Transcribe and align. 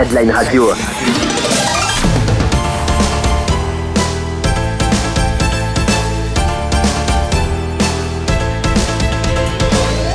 Redline 0.00 0.30
Radio. 0.32 0.74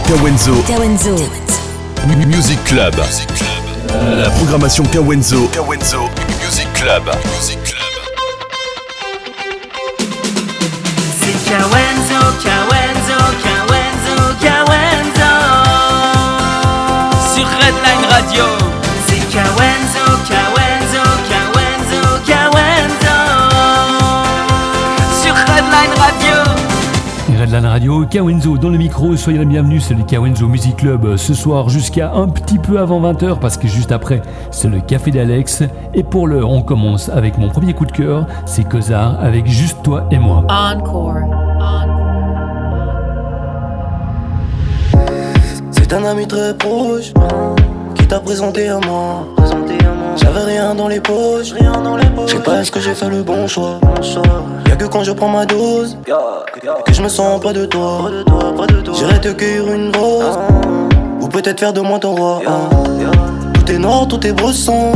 Kawenzo. 0.08 0.54
Kawenzo. 0.68 1.16
Music 2.28 2.60
Club. 2.66 2.96
La 4.22 4.30
programmation 4.32 4.86
Kawenzo. 4.88 5.48
Kawenzo 5.54 6.10
Music 6.44 6.68
Club. 6.74 7.04
Music 7.36 7.60
Club. 7.64 7.76
C'est 11.20 11.50
Kawenzo, 11.50 12.20
Kawenzo, 12.44 13.18
Kawenzo, 13.44 14.16
Kawenzo. 14.42 15.32
Sur 17.34 17.48
Redline 17.60 18.06
Radio. 18.10 18.65
Redline 27.46 27.68
Radio, 27.68 28.06
Kawenzo 28.08 28.58
dans 28.58 28.70
le 28.70 28.78
micro, 28.80 29.16
soyez 29.16 29.38
les 29.38 29.46
bienvenus, 29.46 29.86
c'est 29.86 29.94
le 29.94 30.02
Kawenzo 30.02 30.48
Music 30.48 30.78
Club 30.78 31.06
euh, 31.06 31.16
ce 31.16 31.36
soir 31.36 31.70
jusqu'à 31.70 32.12
un 32.12 32.28
petit 32.28 32.58
peu 32.58 32.80
avant 32.80 33.00
20h 33.00 33.38
parce 33.38 33.56
que 33.56 33.68
juste 33.68 33.92
après 33.92 34.24
c'est 34.50 34.68
le 34.68 34.80
café 34.80 35.12
d'Alex 35.12 35.62
et 35.94 36.02
pour 36.02 36.28
l'heure 36.28 36.50
on 36.50 36.64
commence 36.64 37.08
avec 37.10 37.38
mon 37.38 37.50
premier 37.50 37.74
coup 37.74 37.86
de 37.86 37.92
cœur, 37.92 38.26
c'est 38.48 38.68
Cosard 38.68 39.20
avec 39.24 39.46
Juste 39.46 39.84
toi 39.84 40.08
et 40.10 40.18
moi. 40.18 40.44
Encore. 40.50 41.18
C'est 45.70 45.94
un 45.94 46.04
ami 46.04 46.28
très 46.28 46.58
proche 46.58 47.14
qui 47.94 48.08
t'a 48.08 48.22
présenté 48.22 48.70
à 48.70 48.80
moi. 48.80 49.28
J'avais 50.16 50.44
rien 50.44 50.76
dans 50.76 50.88
les 50.88 51.00
poches, 51.00 51.52
rien 51.52 51.82
dans 51.82 51.98
les 51.98 52.06
poches. 52.08 52.32
Je 52.32 52.38
sais 52.38 52.44
pas 52.44 52.62
est-ce 52.62 52.72
que 52.72 52.80
j'ai 52.80 52.94
fait 52.96 53.10
le 53.10 53.24
bon 53.24 53.48
choix. 53.48 53.80
Y'a 54.68 54.76
que 54.76 54.86
quand 54.86 55.04
je 55.04 55.12
prends 55.12 55.28
ma 55.30 55.46
dose 55.46 55.98
que 56.86 56.94
je 56.94 57.02
me 57.02 57.10
sens 57.10 57.40
pas 57.42 57.54
de 57.54 57.66
toi. 57.66 58.10
J'irai 58.94 59.20
te 59.20 59.30
cueillir 59.30 59.72
une 59.72 59.96
rose 59.96 60.38
ou 61.22 61.28
peut-être 61.28 61.60
faire 61.60 61.74
de 61.74 61.82
moi 61.82 62.00
ton 62.00 62.16
roi. 62.16 62.42
Tout 63.54 63.72
est 63.72 63.78
noir, 63.78 64.08
tout 64.08 64.26
est 64.26 64.32
bresson. 64.32 64.92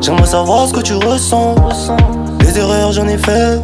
J'aimerais 0.00 0.26
savoir 0.26 0.68
ce 0.68 0.72
que 0.74 0.80
tu 0.80 0.94
ressens. 0.94 1.54
Des 2.40 2.58
erreurs 2.58 2.92
j'en 2.92 3.08
ai 3.08 3.18
fait, 3.18 3.60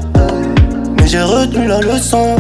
mais 0.99 1.07
j'ai 1.07 1.23
retenu 1.23 1.67
la 1.67 1.81
leçon. 1.81 2.37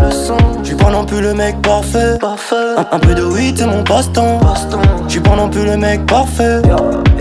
Non 0.92 1.06
plus 1.06 1.22
le 1.22 1.32
mec 1.32 1.60
parfait. 1.62 2.18
Un, 2.22 2.86
un 2.92 2.98
peu 2.98 3.14
de 3.14 3.22
weed 3.22 3.56
c'est 3.58 3.66
mon 3.66 3.82
passe-temps. 3.82 4.38
Je 5.06 5.12
suis 5.12 5.20
pas 5.20 5.34
non 5.34 5.48
plus 5.48 5.64
le 5.64 5.78
mec 5.78 6.04
parfait. 6.06 6.60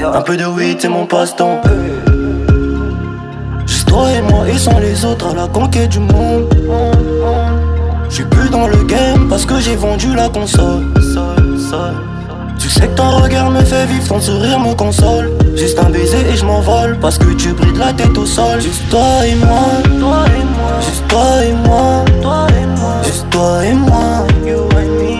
Un 0.03 0.21
peu 0.21 0.35
de 0.35 0.45
weed 0.45 0.81
c'est 0.81 0.89
mon 0.89 1.05
passe-temps. 1.05 1.61
Juste 3.65 3.87
toi 3.87 4.11
et 4.11 4.21
moi 4.21 4.47
et 4.49 4.57
sans 4.57 4.77
les 4.77 5.05
autres 5.05 5.31
à 5.31 5.35
la 5.35 5.47
conquête 5.47 5.89
du 5.89 5.99
monde. 5.99 6.53
Je 8.09 8.15
suis 8.15 8.25
plus 8.25 8.49
dans 8.49 8.67
le 8.67 8.83
game 8.83 9.29
parce 9.29 9.45
que 9.45 9.57
j'ai 9.59 9.77
vendu 9.77 10.13
la 10.13 10.27
console. 10.27 10.83
Tu 12.61 12.69
sais 12.69 12.87
que 12.87 12.93
ton 12.95 13.09
regard 13.21 13.49
me 13.49 13.63
fait 13.63 13.87
vivre, 13.87 14.07
ton 14.07 14.21
sourire 14.21 14.59
me 14.59 14.75
console. 14.75 15.31
Juste 15.55 15.79
un 15.79 15.89
baiser 15.89 16.19
et 16.31 16.37
je 16.37 16.45
m'envole 16.45 16.95
parce 17.01 17.17
que 17.17 17.33
tu 17.33 17.53
brilles 17.53 17.77
la 17.77 17.91
tête 17.91 18.15
au 18.15 18.25
sol. 18.25 18.61
Juste 18.61 18.87
toi 18.89 19.25
et 19.25 19.33
moi, 19.33 19.81
toi 19.99 20.25
et 20.27 20.45
moi, 20.45 20.79
juste 20.79 21.07
toi 21.07 21.43
et 21.43 21.53
moi, 21.67 22.05
toi 22.21 22.47
et 22.49 22.65
moi, 22.79 22.93
juste 23.03 23.27
toi 23.31 23.65
et 23.65 23.73
moi. 23.73 24.27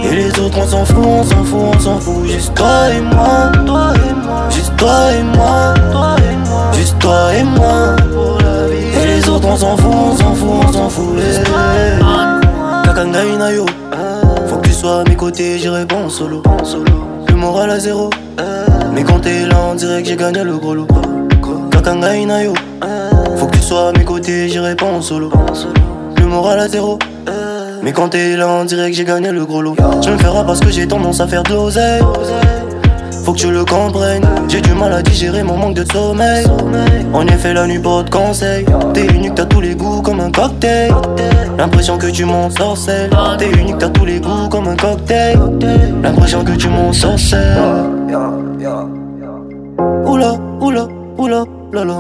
Et 0.04 0.16
les 0.16 0.40
autres 0.40 0.60
on 0.60 0.68
s'en 0.68 0.86
fout, 0.86 1.04
on 1.04 1.24
s'en 1.24 1.44
fout, 1.44 1.60
on 1.76 1.80
s'en 1.80 2.00
fout. 2.00 2.28
Juste 2.28 2.54
toi 2.54 2.90
et 2.96 3.02
moi, 3.02 3.52
toi 3.66 3.94
et 3.96 4.14
moi, 4.14 4.44
juste 4.52 4.78
toi 4.78 5.12
et 5.12 5.24
moi, 5.24 5.74
toi 5.92 6.16
et 6.20 6.48
moi, 6.48 6.72
juste 6.78 7.00
toi 7.00 7.34
et 7.34 7.44
moi. 7.44 7.96
Et 9.02 9.08
les 9.08 9.30
autres 9.30 9.48
on 9.48 9.58
s'en 9.58 9.76
fout, 9.78 9.92
on 9.92 10.16
s'en 10.16 10.36
fout, 10.36 10.50
on 10.68 10.74
s'en 10.74 10.90
fout. 10.90 11.18
Kakanga 12.86 13.26
Inayo, 13.26 13.66
faut 14.48 14.58
que 14.58 14.68
tu 14.68 14.74
sois 14.74 15.02
à 15.02 15.04
mes 15.10 15.16
côtés, 15.16 15.58
j'irai 15.58 15.86
bon 15.86 16.08
solo. 16.08 16.44
Moral 17.42 17.72
à 17.72 17.80
zéro, 17.80 18.12
mais 18.94 19.04
quand 19.04 19.20
t'es 19.20 19.48
là, 19.48 19.56
on 19.72 19.74
dirait 19.74 20.04
que 20.04 20.08
j'ai 20.08 20.16
gagné 20.16 20.44
le 20.44 20.58
gros 20.58 20.76
lot. 20.76 20.88
Kakanga 21.72 22.16
Inayo, 22.16 22.54
faut 23.36 23.48
que 23.48 23.58
tu 23.58 23.64
sois 23.64 23.90
à 23.90 23.92
mes 23.98 24.06
côtés, 24.06 24.48
j'irai 24.48 24.76
pas 24.76 24.86
en 24.86 25.02
solo. 25.02 25.32
Le 26.18 26.28
moral 26.28 26.60
à 26.60 26.68
zéro. 26.68 27.00
Mais 27.82 27.94
quand 27.94 28.10
t'es 28.10 28.38
là, 28.38 28.48
on 28.48 28.64
dirait 28.64 28.92
que 28.92 28.96
j'ai 28.96 29.06
gagné 29.06 29.32
le 29.32 29.44
gros 29.44 29.64
lot. 29.64 29.76
Je 30.06 30.12
me 30.12 30.18
ferai 30.20 30.46
parce 30.46 30.60
que 30.60 30.70
j'ai 30.70 30.88
tendance 30.88 31.20
à 31.20 31.28
faire 31.28 31.42
de 31.42 31.54
l'oseille. 31.54 32.04
Faut 33.24 33.34
que 33.34 33.38
tu 33.38 33.52
le 33.52 33.64
comprennes. 33.64 34.26
J'ai 34.48 34.62
du 34.62 34.74
mal 34.74 34.94
à 34.94 35.02
digérer 35.02 35.44
mon 35.44 35.58
manque 35.58 35.76
de 35.76 35.86
sommeil. 35.92 36.46
En 37.14 37.28
effet, 37.28 37.54
la 37.54 37.68
nuit 37.68 37.80
porte 37.80 38.10
conseil. 38.10 38.66
T'es 38.94 39.06
unique, 39.06 39.36
t'as 39.36 39.46
tous 39.46 39.62
les 39.62 39.76
goûts 39.76 40.02
comme 40.02 40.20
un 40.20 40.32
cocktail. 40.32 40.92
L'impression 41.58 41.98
que 41.98 42.08
tu 42.08 42.26
m'en 42.26 42.50
sorcelles. 42.50 43.12
T'es 43.38 43.52
unique, 43.52 43.78
t'as 43.78 43.90
tous 43.90 44.06
les 44.06 44.20
goûts 44.20 44.50
comme 44.50 44.68
un 44.68 44.76
cocktail. 44.76 45.38
L'impression 46.04 46.44
que 46.44 46.54
tu 46.54 46.68
m'en 46.70 46.92
sorcelles. 46.94 47.58
Oula, 50.06 50.34
oula, 50.60 50.88
oula, 51.18 51.44
la 51.74 51.86
la. 51.86 51.94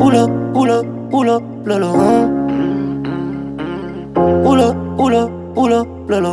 Oula, 0.00 0.26
oula, 0.54 0.82
oula, 1.12 1.38
la 1.66 1.78
la. 1.78 1.88
Oula, 4.44 4.74
oula, 4.98 5.28
oula, 5.56 5.84
la 6.08 6.20
la. 6.20 6.30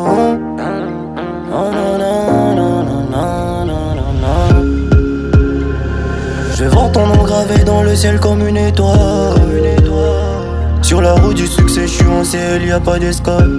Gravé 7.38 7.64
dans 7.64 7.84
le 7.84 7.96
ciel 7.96 8.20
comme 8.20 8.48
une 8.48 8.58
étoile. 8.58 9.40
Sur 10.82 11.02
la 11.02 11.14
route 11.14 11.36
du 11.36 11.46
succès, 11.46 11.82
je 11.82 11.94
suis 11.94 12.08
en 12.08 12.24
ciel, 12.24 12.66
y 12.66 12.72
a 12.72 12.80
pas 12.80 12.98
d'escale. 12.98 13.52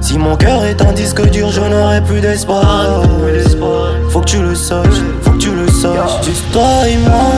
Si 0.00 0.16
mon 0.18 0.36
cœur 0.36 0.64
est 0.64 0.80
un 0.80 0.92
disque 0.92 1.28
dur, 1.30 1.50
je 1.50 1.60
n'aurai 1.60 2.00
plus 2.02 2.20
d'espoir. 2.20 3.02
Faut 4.10 4.20
que 4.20 4.24
tu 4.24 4.40
le 4.40 4.54
saches, 4.54 5.02
faut 5.22 5.32
que 5.32 5.38
tu 5.38 5.50
le 5.50 5.68
saches. 5.68 6.24
Juste 6.24 6.50
toi 6.52 6.88
et 6.88 6.96
moi, 6.96 7.32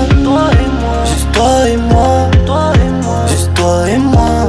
juste 1.07 1.33
toi 1.33 1.69
et 1.69 1.77
moi, 1.77 2.31
juste 3.29 3.55
toi 3.55 3.89
et 3.89 3.99
moi. 3.99 4.49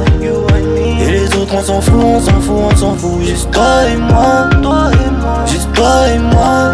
Et 1.00 1.10
les 1.10 1.26
autres, 1.36 1.54
on 1.56 1.62
s'en 1.62 1.80
fout, 1.80 2.04
on 2.04 2.20
s'en 2.20 2.40
fout, 2.40 2.56
on 2.72 2.76
s'en 2.76 2.94
fout. 2.94 3.22
Juste 3.24 3.50
toi 3.50 3.88
et 3.92 3.96
moi, 3.96 4.48
juste 5.46 5.72
toi 5.72 6.08
et 6.14 6.18
moi, 6.18 6.72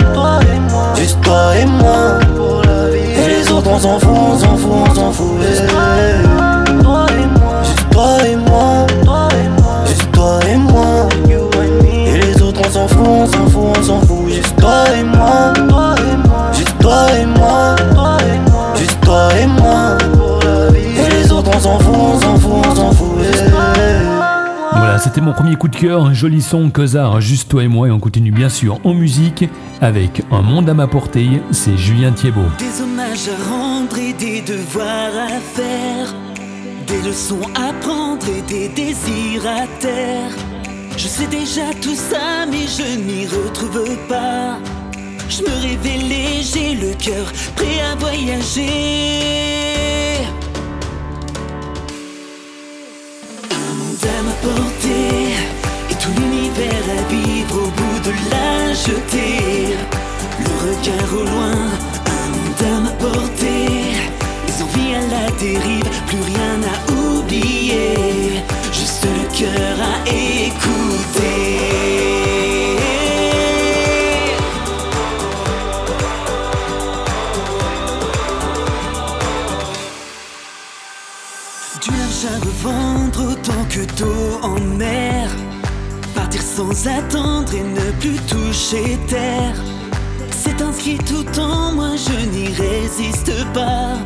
juste 0.97 1.21
toi 1.23 1.57
et 1.57 1.65
moi. 1.65 2.66
Autres, 3.57 3.71
on 3.71 3.79
s'en 3.79 3.99
fout, 3.99 4.11
on 4.15 4.39
s'en 4.39 4.57
fout, 4.59 4.71
on 4.71 4.95
s'en 4.95 5.13
fout. 5.13 5.41
Juste 5.41 5.67
toi 5.69 5.81
et 5.99 6.27
moi, 6.27 7.07
juste 7.65 7.91
toi 7.91 8.07
et 8.27 8.37
moi, 8.37 8.87
juste 9.87 10.13
toi 10.13 10.39
et 10.47 10.57
moi. 10.57 11.09
Et 12.07 12.21
les 12.21 12.43
autres, 12.43 12.61
on 12.67 12.71
s'en 12.71 12.87
fout, 12.87 13.07
on 13.07 13.27
s'en 13.27 13.47
fout, 13.47 13.63
on 13.79 13.83
s'en 13.83 14.01
fout. 14.03 14.29
Juste 14.29 14.57
toi 14.57 14.85
et 14.99 15.03
moi, 15.03 15.26
c'était 25.07 25.21
mon 25.21 25.33
premier 25.33 25.55
coup 25.55 25.69
de 25.69 25.77
cœur, 25.77 26.05
un 26.05 26.13
joli 26.13 26.43
son, 26.43 26.69
Cosard, 26.69 27.21
juste 27.21 27.49
toi 27.49 27.63
et 27.63 27.69
moi, 27.69 27.87
et 27.87 27.93
on 27.93 28.01
continue 28.01 28.33
bien 28.33 28.49
sûr 28.49 28.81
en 28.83 28.93
musique 28.93 29.45
avec 29.81 30.25
Un 30.33 30.43
monde 30.43 30.69
à 30.69 30.75
ma 30.75 30.89
portée, 30.89 31.29
c'est 31.53 31.77
Julien 31.77 32.11
Thiebaud. 32.11 32.49
Des 32.59 32.83
hommages 32.83 33.29
à 33.29 33.49
rendre 33.49 33.97
et 33.99 34.13
des 34.15 34.41
devoirs 34.41 35.15
à 35.17 35.39
faire. 35.39 36.13
Des 36.89 37.09
leçons 37.09 37.39
à 37.55 37.73
prendre 37.75 38.27
et 38.29 38.43
des 38.43 38.69
désirs 38.69 39.47
à 39.47 39.69
taire. 39.79 40.33
Je 40.97 41.07
sais 41.07 41.29
déjà 41.29 41.73
tout 41.81 41.95
ça, 41.95 42.45
mais 42.51 42.67
je 42.67 42.99
n'y 42.99 43.27
retrouve 43.27 43.97
pas. 44.09 44.59
Je 45.29 45.43
me 45.43 45.69
réveille 45.69 46.09
léger, 46.09 46.75
le 46.75 46.93
cœur 46.95 47.33
prêt 47.55 47.81
à 47.93 47.95
voyager. 47.95 48.67
Un 53.53 53.75
monde 53.79 54.05
à 54.05 54.23
ma 54.25 54.33
portée 54.43 54.76
l'univers 56.57 56.85
à 56.91 57.03
vivre 57.11 57.57
au 57.57 57.71
bout 57.71 58.01
de 58.05 58.13
la 58.31 58.73
jetée. 58.73 59.77
Le 60.39 60.47
regard 60.67 61.13
au 61.13 61.25
loin, 61.25 61.57
un 62.07 62.29
monde 62.31 62.63
à 62.63 62.81
ma 62.81 62.91
portée. 62.93 63.95
Les 64.47 64.63
envies 64.63 64.95
à 64.95 65.01
la 65.01 65.31
dérive, 65.33 65.91
plus 66.07 66.23
rien 66.23 66.61
à 66.65 66.93
oublier. 66.93 68.43
Juste 68.73 69.05
le 69.05 69.39
cœur 69.39 69.77
à 69.81 70.09
écouter. 70.09 71.37
Du 81.83 81.91
linge 81.91 82.27
à 82.33 82.39
revendre 82.45 83.33
autant 83.33 83.65
que 83.69 83.85
d'eau 83.97 84.41
en 84.43 84.59
mer. 84.77 85.31
Sans 86.41 86.87
attendre 86.87 87.53
et 87.55 87.63
ne 87.63 87.91
plus 88.01 88.19
toucher 88.27 88.99
terre. 89.09 89.55
C'est 90.31 90.63
inscrit 90.63 90.97
tout 90.99 91.27
en 91.39 91.73
moi, 91.73 91.91
je 91.97 92.27
n'y 92.31 92.47
résiste 92.49 93.33
pas. 93.53 93.99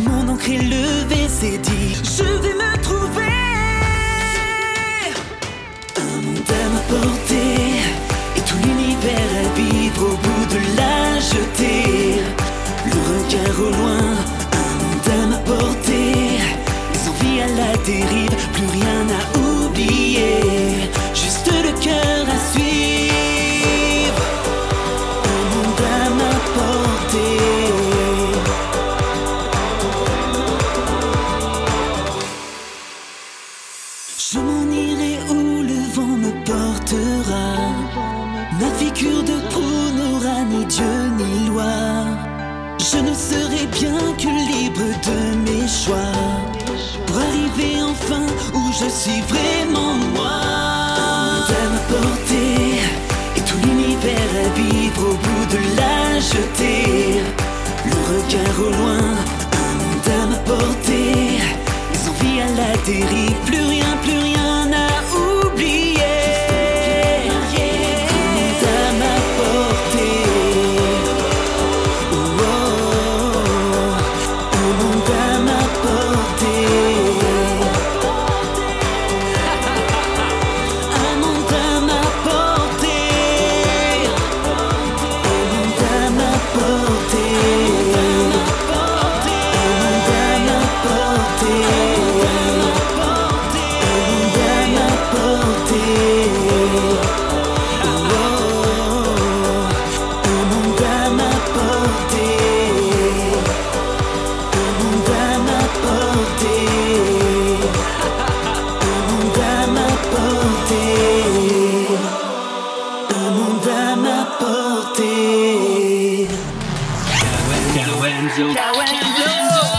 Mon 0.00 0.28
encre 0.28 0.50
est 0.50 0.62
levée, 0.62 1.28
c'est 1.28 1.58
dit, 1.58 1.94
je 2.04 2.24
vais 2.24 2.54
me 2.54 2.82
trouver. 2.82 3.32
Un 5.96 6.16
monde 6.22 6.50
à 6.50 6.68
m'apporter 6.74 7.80
et 8.36 8.40
tout 8.40 8.58
l'univers 8.64 9.30
à 9.40 9.48
vivre 9.58 10.02
au 10.02 10.16
bout 10.16 10.46
de 10.54 10.60
la 10.76 11.18
jetée. 11.20 12.20
Le 12.84 12.98
regard 13.10 13.58
au 13.60 13.70
loin, 13.70 14.04
un 14.52 14.70
monde 14.82 15.08
à 15.10 15.26
m'apporter. 15.26 16.12
Les 16.92 17.02
envies 17.08 17.40
à 17.40 17.46
la 17.46 17.76
dérive, 17.78 18.42
plus 18.52 18.68
rien 18.78 19.06
à 19.20 19.38
oublier. 19.38 20.57
De. 45.68 46.12
Pour 47.06 47.16
arriver 47.18 47.82
enfin 47.82 48.22
où 48.54 48.72
je 48.72 48.88
suis 48.88 49.20
vraiment 49.22 49.94
moi. 50.14 50.40
À 51.48 51.64
m'apporter 51.72 52.80
et 53.36 53.40
tout 53.40 53.58
l'univers 53.64 54.32
à 54.44 54.48
vivre 54.58 55.02
au 55.10 55.14
bout 55.24 55.46
de 55.54 55.60
la 55.76 56.18
jetée. 56.20 57.20
Le 57.84 57.96
regard 58.12 58.56
au 58.66 58.70
loin, 58.70 59.04
un 59.64 59.72
monde 59.80 60.08
à 60.20 60.26
m'apporter. 60.30 61.38
Les 61.92 62.02
envies 62.10 62.40
à 62.40 62.50
la 62.60 62.76
dérive, 62.86 63.38
plus 63.46 63.64
rien, 63.74 63.90
plus 64.02 64.17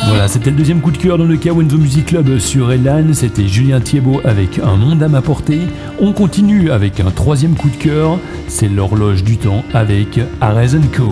Voilà, 0.07 0.27
c'était 0.27 0.49
le 0.49 0.55
deuxième 0.57 0.81
coup 0.81 0.91
de 0.91 0.97
cœur 0.97 1.17
dans 1.17 1.25
le 1.25 1.37
Kawenzo 1.37 1.77
Music 1.77 2.07
Club 2.07 2.39
sur 2.39 2.71
Elan. 2.71 3.13
C'était 3.13 3.47
Julien 3.47 3.79
Thiebaud 3.79 4.21
avec 4.25 4.59
Un 4.59 4.75
monde 4.75 5.01
à 5.03 5.07
m'apporter. 5.07 5.61
On 5.99 6.13
continue 6.13 6.71
avec 6.71 6.99
un 6.99 7.11
troisième 7.11 7.55
coup 7.55 7.69
de 7.69 7.77
cœur. 7.77 8.19
C'est 8.47 8.67
l'horloge 8.67 9.23
du 9.23 9.37
temps 9.37 9.63
avec 9.73 10.19
Arez 10.41 10.79
Co. 10.95 11.09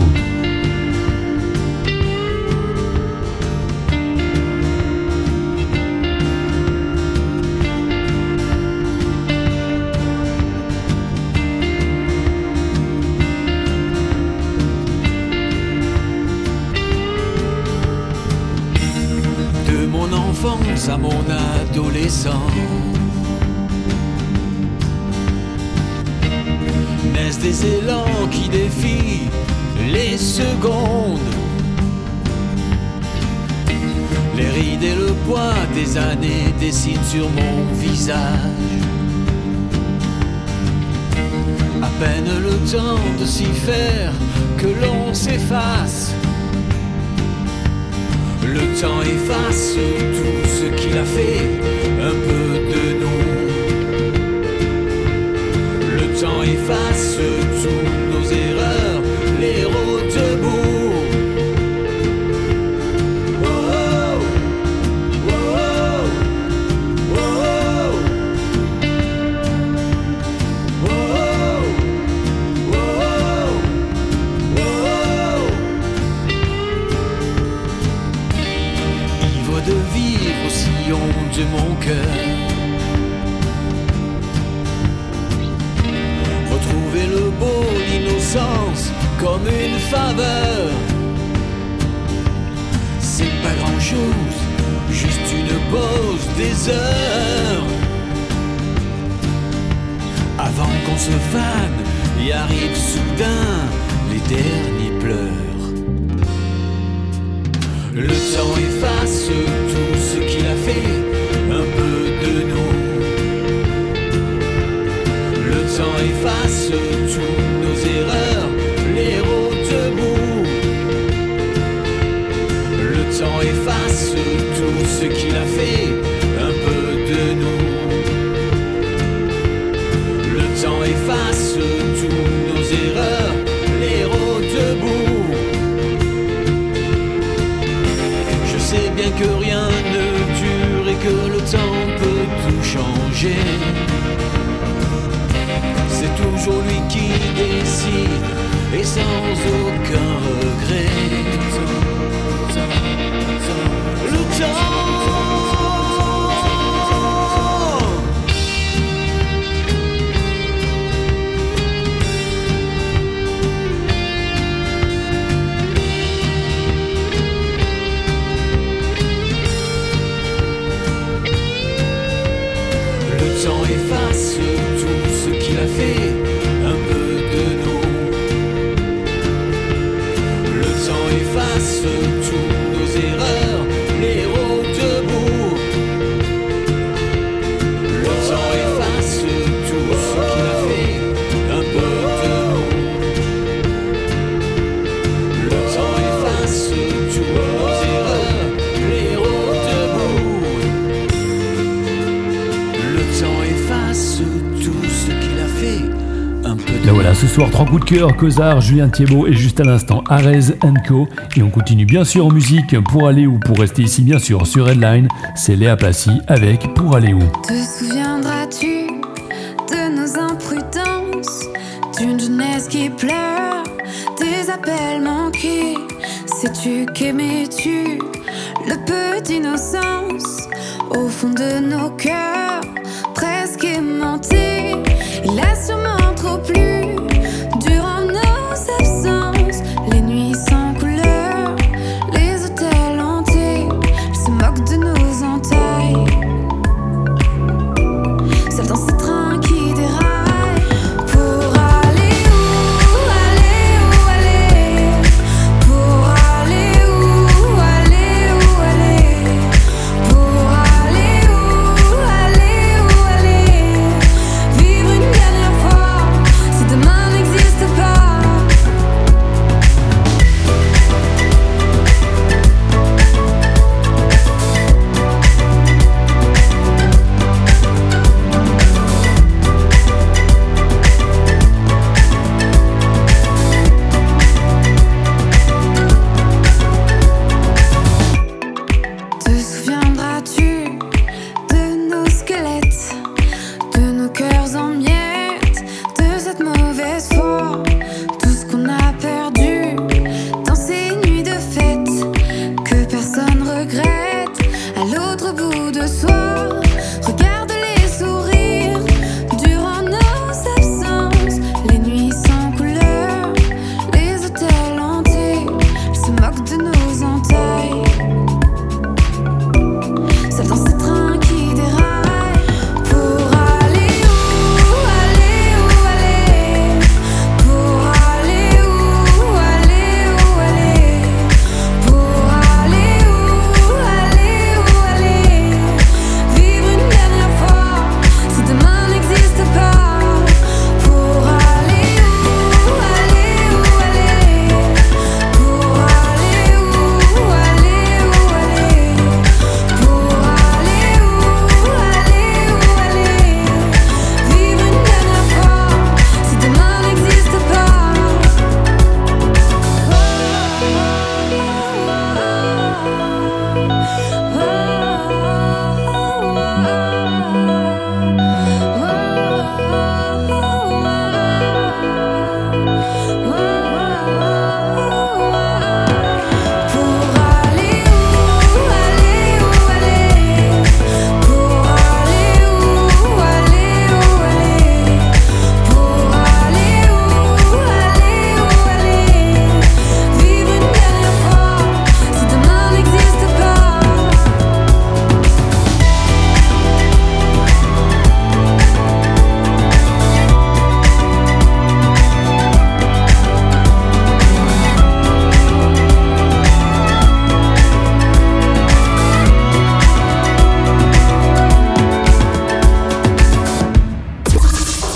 coup 207.68 207.78
de 207.78 207.84
cœur, 207.84 208.16
Cosard, 208.16 208.60
Julien 208.62 208.88
Thiebaud 208.88 209.26
et 209.26 209.34
juste 209.34 209.60
à 209.60 209.64
l'instant 209.64 210.02
Arez 210.08 210.40
Co. 210.86 211.06
Et 211.36 211.42
on 211.42 211.50
continue 211.50 211.84
bien 211.84 212.04
sûr 212.04 212.26
en 212.26 212.30
musique 212.30 212.78
pour 212.84 213.06
aller 213.06 213.26
où 213.26 213.38
Pour 213.38 213.58
rester 213.58 213.82
ici, 213.82 214.02
bien 214.02 214.18
sûr, 214.18 214.46
sur 214.46 214.68
Headline, 214.68 215.08
c'est 215.34 215.54
Léa 215.54 215.76
Passy 215.76 216.10
avec 216.28 216.72
Pour 216.74 216.96
aller 216.96 217.12
où. 217.12 217.20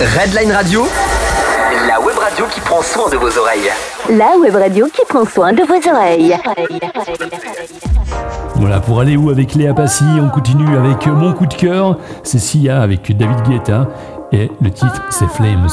Redline 0.04 0.50
Radio, 0.50 0.84
la 1.86 2.00
web 2.00 2.18
radio 2.18 2.46
qui 2.52 2.60
prend 2.60 2.82
soin 2.82 3.08
de 3.08 3.16
vos 3.16 3.38
oreilles. 3.38 3.70
La 4.10 4.36
web 4.36 4.56
radio 4.56 4.88
qui 4.92 5.02
prend 5.08 5.24
soin 5.24 5.52
de 5.52 5.62
vos 5.62 5.88
oreilles. 5.88 6.36
Voilà, 8.56 8.80
pour 8.80 8.98
aller 8.98 9.16
où 9.16 9.30
avec 9.30 9.54
Léa 9.54 9.72
Passy, 9.74 10.02
on 10.20 10.28
continue 10.28 10.76
avec 10.76 11.06
mon 11.06 11.32
coup 11.32 11.46
de 11.46 11.54
cœur, 11.54 11.98
c'est 12.24 12.40
Sia 12.40 12.82
avec 12.82 13.16
David 13.16 13.42
Guetta 13.48 13.86
et 14.32 14.50
le 14.60 14.70
titre 14.72 15.02
c'est 15.10 15.28
Flames. 15.28 15.68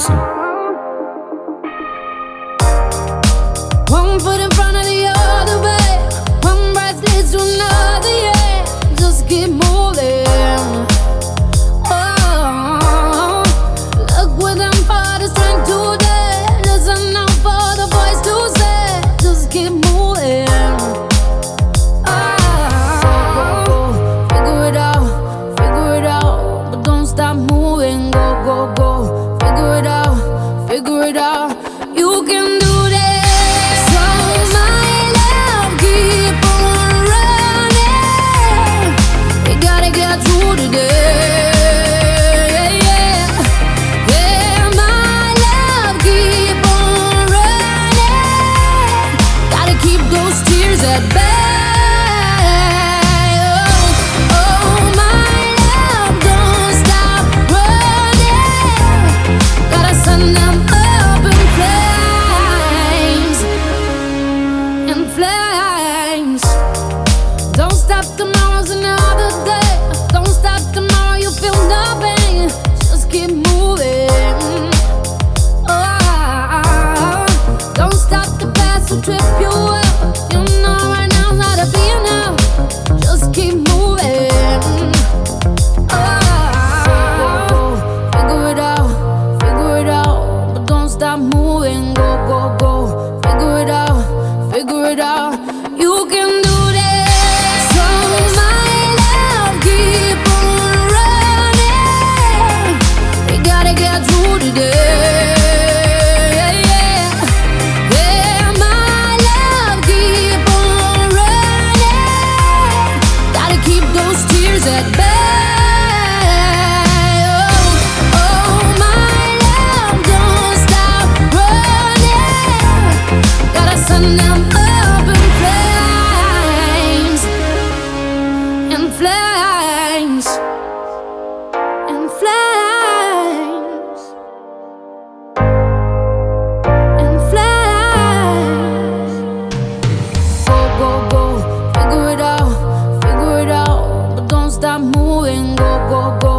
moving, 144.78 145.56
go, 145.56 145.88
go, 145.90 146.20
go. 146.22 146.39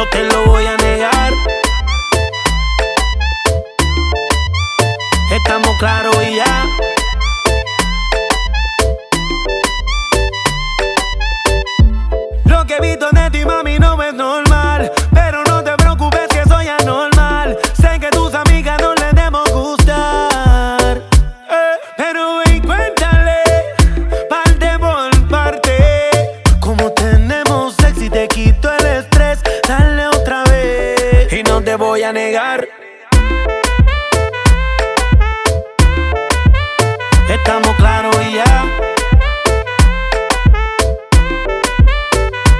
No 0.00 0.08
te 0.08 0.24
lo 0.24 0.46
voy 0.46 0.64
a 0.64 0.78
negar. 0.78 1.30
Estamos 5.30 5.76
claros 5.78 6.16
y 6.26 6.36
ya. 6.36 6.66
Lo 12.46 12.64
que 12.64 12.76
he 12.76 12.80
visto 12.80 13.10
de 13.12 13.30
ti, 13.30 13.44
mami, 13.44 13.78
no 13.78 14.02
es 14.02 14.14
normal. 14.14 14.49
Negar. 32.12 32.68
Estamos 37.28 37.76
claros 37.76 38.16
y 38.28 38.34
ya. 38.34 38.64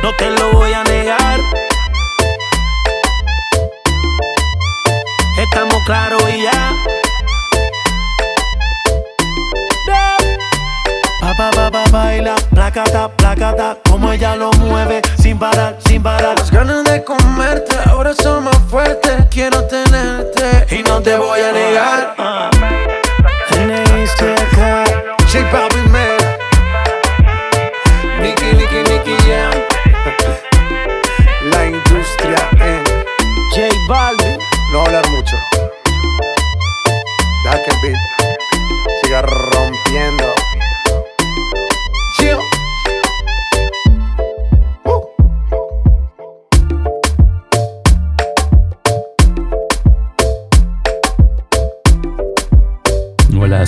No 0.03 0.17
te 0.17 0.31
lo 0.31 0.53
voy 0.53 0.73
a 0.73 0.85
negar. 0.85 1.41
Estamos 5.39 5.77
claros 5.87 6.23
y 6.31 6.43
ya. 6.43 6.60
Placata, 12.71 13.09
placata, 13.17 13.77
como 13.89 14.13
ella 14.13 14.37
lo 14.37 14.53
mueve, 14.53 15.03
sin 15.21 15.39
parar, 15.39 15.77
sin 15.87 16.03
parar. 16.03 16.39
Las 16.39 16.51
ganas 16.51 16.85
de 16.85 17.03
comerte 17.03 17.77
ahora 17.87 18.15
son 18.15 18.45
más 18.45 18.59
fuertes. 18.71 19.27
Quiero 19.31 19.65
tenerte 19.65 20.77
y 20.77 20.83
no 20.83 21.01
te 21.01 21.17
voy 21.17 21.41
a 21.41 21.53
negar. 21.53 22.15
Uh. 22.19 22.51
J 25.33 25.51
Balvin, 25.53 25.93
man. 25.93 26.19
Nicky, 28.21 28.55
Nicky, 28.57 28.83
Nicky 28.89 29.17
Jam. 29.27 29.53
La 31.51 31.67
industria 31.67 32.49
en 32.61 32.85
J 33.51 33.69
Balvin. 33.89 34.39
No 34.73 34.83
hablar 34.83 35.09
mucho. 35.11 35.37
El 37.67 37.77
beat 37.83 38.00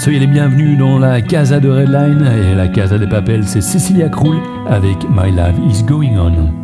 soyez 0.02 0.18
les 0.18 0.26
bienvenus 0.26 0.76
dans 0.76 0.98
la 0.98 1.20
Casa 1.20 1.60
de 1.60 1.68
Redline 1.68 2.26
et 2.26 2.56
la 2.56 2.66
Casa 2.66 2.98
de 2.98 3.06
Papel, 3.06 3.46
c'est 3.46 3.60
Cecilia 3.60 4.08
Krull 4.08 4.36
avec 4.68 4.96
My 5.08 5.30
Life 5.30 5.54
is 5.70 5.84
Going 5.84 6.18
On. 6.18 6.61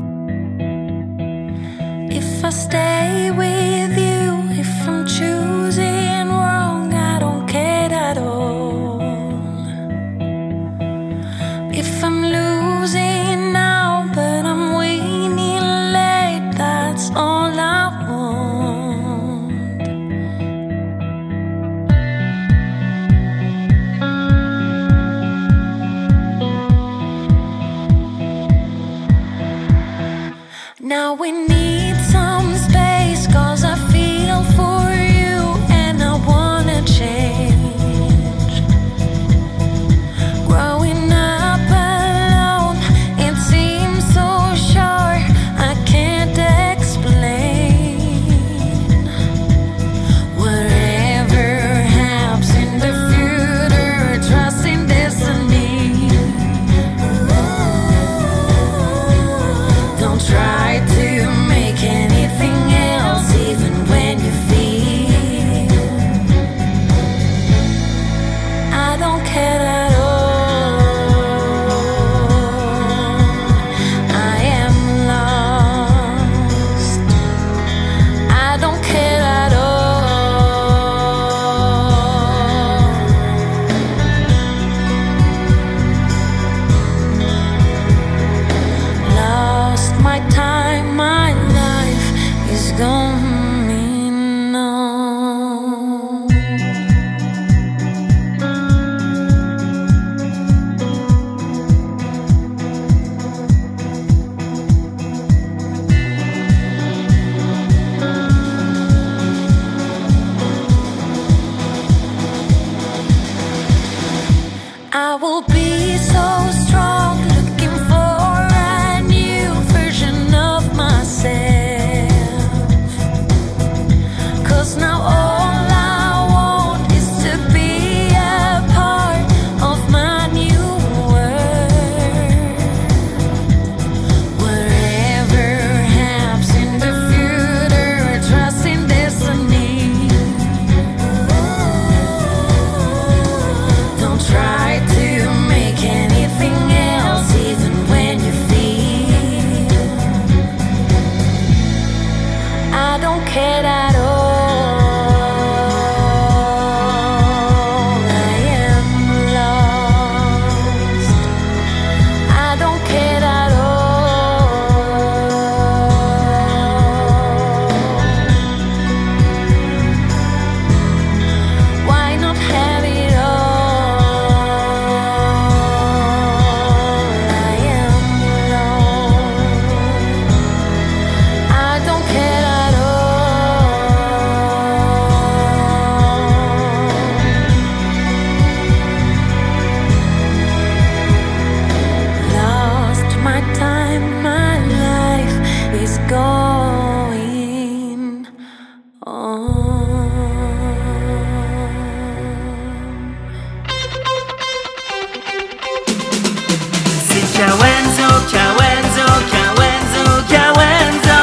C'est 207.39 207.45
Kawenzo, 207.45 208.09
Kawenzo, 208.33 209.07
Kawenzo, 209.31 210.05
Kawenzo 210.29 211.19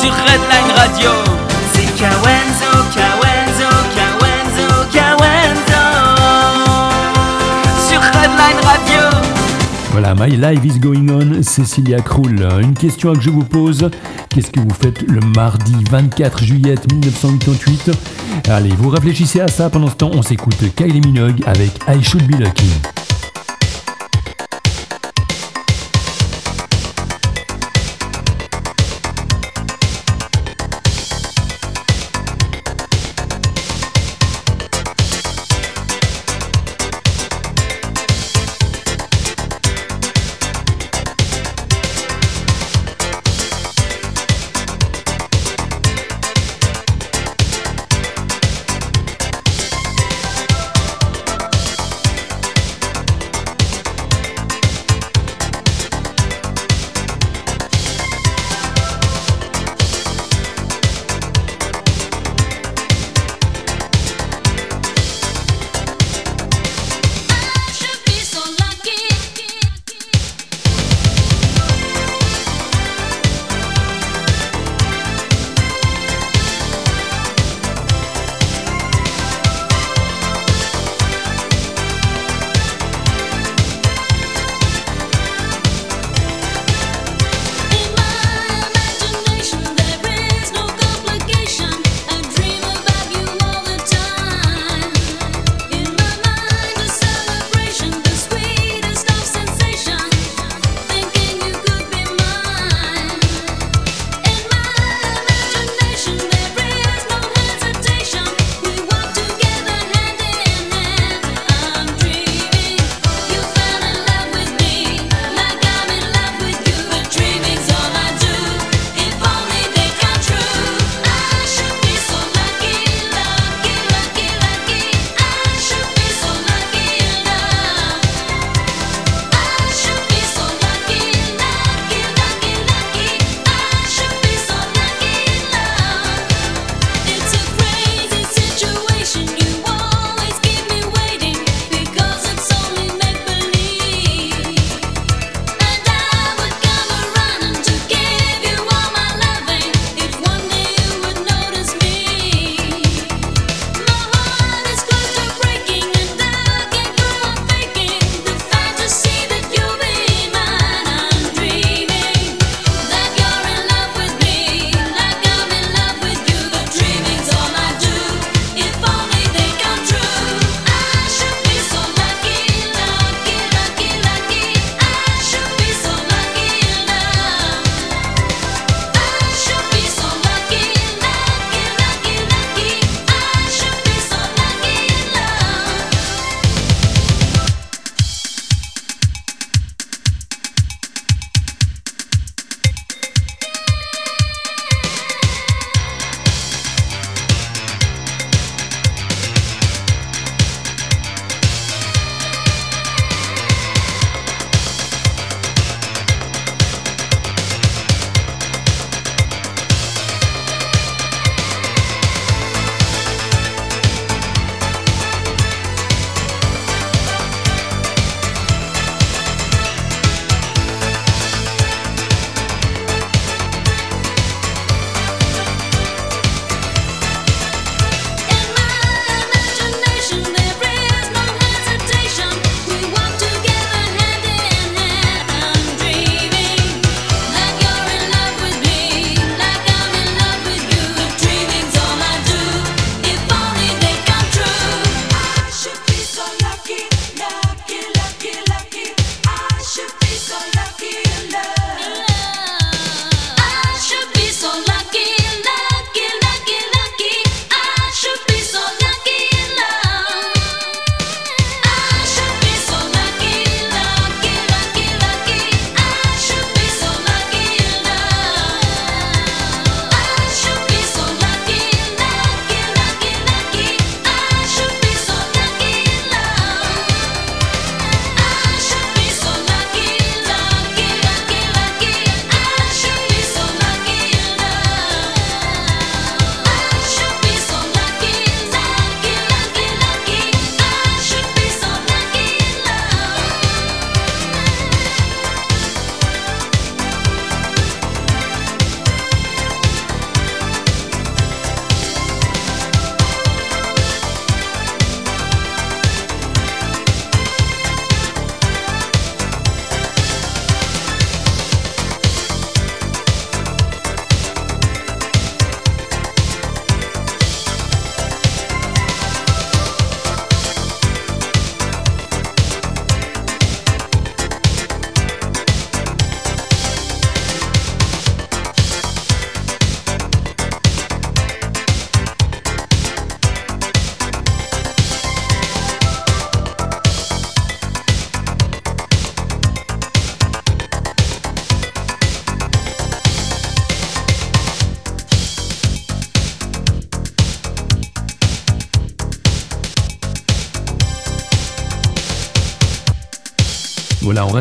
Sur 0.00 0.14
Redline 0.24 0.72
Radio. 0.74 1.10
C'est 1.74 1.84
Kawenzo, 1.98 2.70
Kawenzo, 2.94 3.68
Kawenzo, 3.94 4.68
Kawenzo 4.90 5.82
Sur 7.90 8.00
Redline 8.00 8.60
Radio. 8.64 9.02
Voilà, 9.92 10.14
My 10.14 10.34
Life 10.34 10.64
is 10.64 10.78
Going 10.78 11.10
On, 11.10 11.42
Cécilia 11.42 12.00
Krull. 12.00 12.40
Une 12.62 12.72
question 12.72 13.12
que 13.12 13.20
je 13.20 13.28
vous 13.28 13.44
pose, 13.44 13.90
qu'est-ce 14.30 14.50
que 14.50 14.60
vous 14.60 14.74
faites 14.80 15.02
le 15.02 15.20
mardi 15.20 15.74
24 15.90 16.42
juillet 16.42 16.76
1988 16.90 17.90
Allez, 18.48 18.70
vous 18.78 18.88
réfléchissez 18.88 19.42
à 19.42 19.48
ça, 19.48 19.68
pendant 19.68 19.90
ce 19.90 19.96
temps 19.96 20.10
on 20.14 20.22
s'écoute 20.22 20.56
Kylie 20.74 21.02
Minogue 21.02 21.42
avec 21.44 21.72
I 21.86 22.02
Should 22.02 22.26
Be 22.26 22.40
Lucky. 22.40 22.70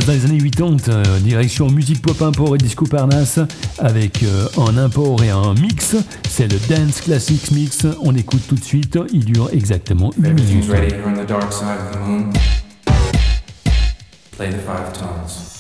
dans 0.04 0.12
les 0.12 0.26
années 0.26 0.38
80, 0.38 0.90
euh, 0.90 1.20
direction 1.20 1.70
musique 1.70 2.02
pop 2.02 2.22
import 2.22 2.56
et 2.56 2.58
disco 2.58 2.86
Parnasse, 2.86 3.40
avec 3.80 4.24
euh, 4.24 4.48
un 4.58 4.78
import 4.78 5.24
et 5.24 5.30
un 5.30 5.54
mix. 5.54 5.96
C'est 6.30 6.52
le 6.52 6.60
Dance 6.68 7.02
Classics 7.02 7.52
Mix. 7.52 7.86
On 8.02 8.14
écoute 8.16 8.42
tout 8.48 8.56
de 8.56 8.64
suite, 8.64 9.00
il 9.14 9.24
dure 9.24 9.50
exactement 9.54 10.12
une 10.18 10.34
minute. 10.34 10.68
Play 14.38 14.50
the 14.50 14.60
five 14.66 14.92
tones. 14.92 15.55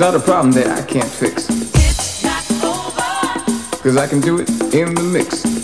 Not 0.00 0.14
a 0.14 0.18
problem 0.18 0.50
that 0.52 0.66
I 0.66 0.82
can't 0.82 1.04
fix. 1.04 1.46
Cause 3.82 3.98
I 3.98 4.06
can 4.06 4.20
do 4.20 4.38
it 4.40 4.48
in 4.72 4.94
the 4.94 5.02
mix. 5.02 5.59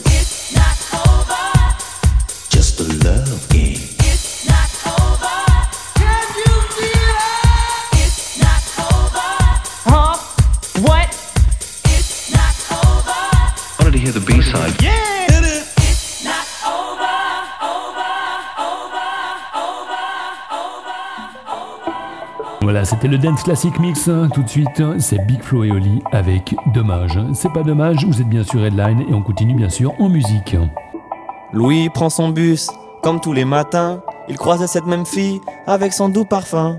C'était 22.87 23.09
le 23.09 23.19
Dance 23.19 23.43
Classic 23.43 23.77
Mix. 23.81 24.09
Tout 24.33 24.43
de 24.43 24.49
suite, 24.49 24.83
c'est 25.01 25.19
Big 25.27 25.43
Flo 25.43 25.65
et 25.65 25.73
Oli 25.73 26.03
avec 26.13 26.55
Dommage. 26.73 27.19
C'est 27.35 27.53
pas 27.53 27.65
dommage, 27.65 28.05
vous 28.05 28.21
êtes 28.21 28.29
bien 28.29 28.45
sûr 28.45 28.65
Headline 28.65 29.01
et 29.09 29.13
on 29.13 29.23
continue 29.23 29.55
bien 29.55 29.69
sûr 29.69 29.93
en 30.01 30.09
musique. 30.09 30.57
Louis 31.53 31.89
prend 31.89 32.11
son 32.11 32.29
bus, 32.29 32.71
comme 33.03 33.21
tous 33.21 33.33
les 33.33 33.45
matins. 33.45 34.03
Il 34.29 34.37
croise 34.37 34.65
cette 34.67 34.87
même 34.87 35.05
fille 35.05 35.41
avec 35.67 35.93
son 35.93 36.09
doux 36.09 36.25
parfum. 36.25 36.79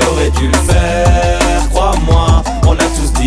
Il 0.00 0.04
aurait 0.06 0.30
dû 0.30 0.46
le 0.46 0.58
faire, 0.58 1.68
crois-moi. 1.70 2.44
On 2.68 2.72
a 2.74 2.84
tous 2.84 3.07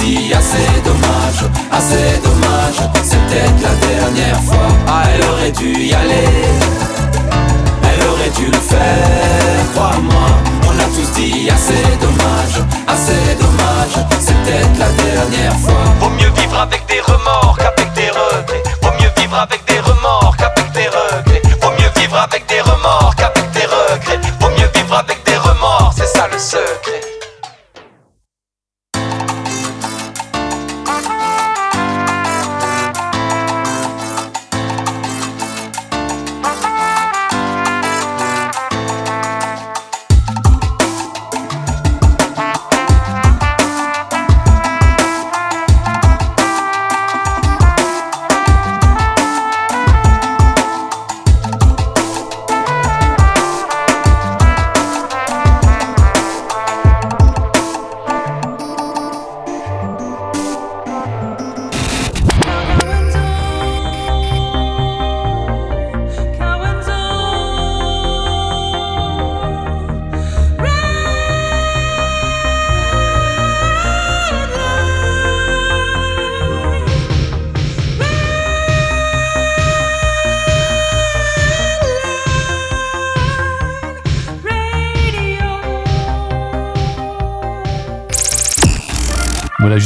Dit 0.00 0.32
assez 0.32 0.80
dommage, 0.82 1.44
assez 1.70 2.18
dommage. 2.24 2.90
C'est 3.02 3.20
peut-être 3.26 3.60
la 3.62 3.74
dernière 3.86 4.40
fois. 4.42 4.68
Ah, 4.88 5.02
elle 5.14 5.28
aurait 5.28 5.52
dû 5.52 5.72
y 5.72 5.92
aller. 5.92 6.28
Elle 7.84 8.08
aurait 8.08 8.30
dû 8.30 8.46
le 8.46 8.58
faire, 8.58 9.72
crois-moi. 9.74 10.28
On 10.66 10.78
a 10.78 10.84
tous 10.84 11.12
dit 11.20 11.50
assez 11.50 11.82
dommage, 12.00 12.64
assez 12.88 13.34
dommage. 13.38 14.06
C'est 14.20 14.34
peut-être 14.42 14.78
la 14.78 14.88
dernière 15.02 15.56
fois. 15.58 15.84
Vaut 16.00 16.10
mieux 16.10 16.30
vivre 16.30 16.58
avec 16.58 16.86
des 16.86 17.00
remords 17.00 17.58
qu'avec 17.58 17.92
des 17.92 18.08
regrets. 18.08 18.62
Vaut 18.82 18.92
mieux 19.00 19.12
vivre 19.16 19.38
avec 19.38 19.64
des 19.66 19.80
remords 19.80 20.34
qu'avec 20.38 20.72
des 20.72 20.88
regrets. 20.88 21.42
Vaut 21.60 21.72
mieux 21.72 22.00
vivre 22.00 22.16
avec 22.16 22.46
des 22.46 22.60
remords 22.62 23.14
qu'avec 23.16 23.50
des 23.52 23.66
regrets. 23.66 24.20
Vaut 24.40 24.50
mieux 24.50 24.70
vivre 24.74 24.94
avec 24.94 25.22
des 25.24 25.36
remords, 25.36 25.92
c'est 25.94 26.06
ça 26.06 26.26
le 26.32 26.38
secret. 26.38 27.09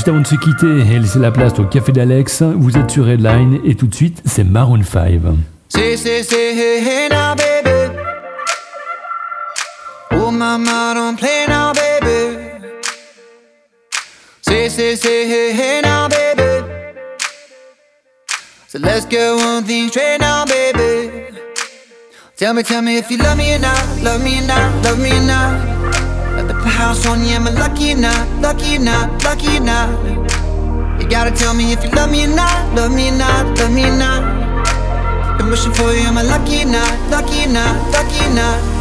Avant 0.09 0.21
de 0.21 0.27
se 0.27 0.35
quitter 0.35 0.81
et 0.81 0.99
laisser 0.99 1.19
la 1.19 1.31
place 1.31 1.59
au 1.59 1.65
café 1.65 1.93
d'Alex, 1.93 2.43
vous 2.43 2.77
êtes 2.77 2.91
sur 2.91 3.07
Redline 3.07 3.61
et 3.65 3.75
tout 3.75 3.87
de 3.87 3.95
suite, 3.95 4.23
c'est 4.25 4.45
Maroon 4.45 4.83
5. 4.83 5.21
Say, 5.69 5.97
say, 5.97 6.23
say, 6.23 6.55
hey, 6.55 6.81
hey 6.81 7.09
now, 7.09 7.35
baby. 7.35 7.99
Oh, 10.13 10.31
my, 10.31 10.59
mama, 10.59 10.95
don't 10.95 11.17
play 11.17 11.47
now, 11.49 11.73
baby. 11.73 12.39
Say, 14.43 14.69
say, 14.69 14.97
say, 14.97 15.27
hey, 15.27 15.53
hey 15.53 15.81
now, 15.83 16.09
baby. 16.09 16.67
So 18.69 18.79
let's 18.81 19.07
thing 19.67 19.89
straight 19.89 20.19
now, 20.21 20.45
baby. 20.45 21.39
Tell 22.37 22.53
me, 22.53 22.63
tell 22.63 22.83
me 22.83 22.97
if 22.97 23.11
you 23.11 23.19
love 23.19 23.39
me 23.39 23.59
love 23.59 24.23
me 24.23 24.41
love 24.47 24.99
me. 24.99 25.74
The 26.65 26.71
house 26.71 27.07
on 27.07 27.21
you, 27.21 27.37
am 27.37 27.47
I 27.47 27.51
lucky 27.51 27.93
or 27.93 27.97
not, 27.97 28.27
lucky 28.41 28.77
or 28.77 28.81
not, 28.81 29.23
lucky 29.23 29.59
or 29.59 29.61
not? 29.61 29.91
You 30.99 31.07
gotta 31.07 31.31
tell 31.31 31.53
me 31.53 31.73
if 31.73 31.85
you 31.85 31.91
love 31.91 32.11
me 32.11 32.25
or 32.25 32.35
not, 32.35 32.75
love 32.75 32.91
me 32.91 33.11
or 33.11 33.19
not, 33.19 33.59
love 33.59 33.71
me 33.71 33.85
or 33.85 33.95
not. 33.95 35.37
Been 35.37 35.51
wishing 35.51 35.75
for 35.75 35.93
you, 35.93 36.09
am 36.09 36.17
I 36.17 36.23
lucky 36.23 36.62
or 36.62 36.67
not, 36.73 37.11
lucky 37.11 37.45
or 37.45 37.53
not, 37.53 37.93
lucky 37.93 38.25
or 38.25 38.35
not? 38.35 38.74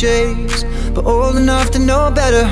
Chase, 0.00 0.64
but 0.94 1.04
old 1.04 1.36
enough 1.36 1.70
to 1.70 1.78
know 1.78 2.10
better. 2.10 2.46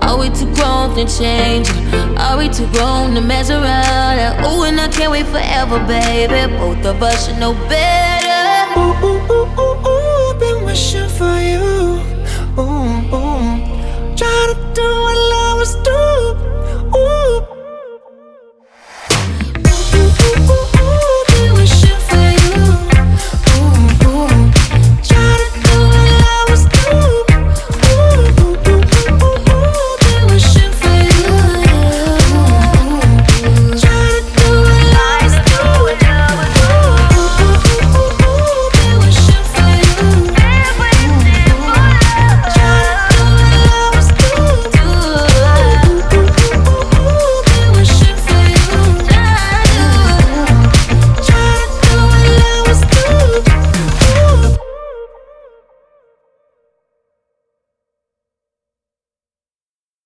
Are 0.00 0.18
we 0.18 0.30
too 0.30 0.50
grown 0.54 0.94
to 0.96 1.04
change? 1.04 1.68
Are 2.16 2.38
we 2.38 2.48
too 2.48 2.66
grown 2.72 3.14
to 3.16 3.20
mess 3.20 3.50
around? 3.50 4.40
Ooh, 4.46 4.64
and 4.64 4.80
I 4.80 4.88
can't 4.88 5.12
wait 5.12 5.26
forever, 5.26 5.78
baby. 5.86 6.50
Both 6.56 6.86
of 6.86 7.02
us 7.02 7.26
should 7.26 7.38
know 7.38 7.52
better. 7.68 8.80
Ooh, 8.80 8.96
ooh, 9.04 9.20
ooh, 9.30 9.60
ooh, 9.60 9.88
ooh, 9.90 10.38
been 10.40 10.64
wishing 10.64 11.10
for 11.18 11.36
you. 11.50 12.00
Ooh, 12.56 13.14
ooh. 13.14 14.16
Try 14.16 14.40
to 14.50 14.56
do 14.72 14.88
what 15.04 15.18
lovers 15.34 15.74
do. 15.84 16.39